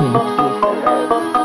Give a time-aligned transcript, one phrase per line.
[0.00, 1.41] 嗯，